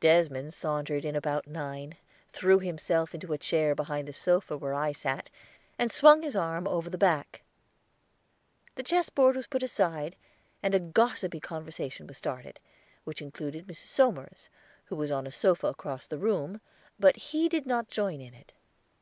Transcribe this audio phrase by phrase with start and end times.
[0.00, 1.94] Desmond sauntered in about nine,
[2.30, 5.28] threw himself into a chair behind the sofa where I sat,
[5.78, 7.42] and swung his arm over the back.
[8.76, 10.16] The chessboard was put aside,
[10.62, 12.60] and a gossipy conversation was started,
[13.04, 13.88] which included Mrs.
[13.88, 14.48] Somers,
[14.86, 16.62] who was on a sofa across the room,
[16.98, 18.54] but he did not join in it.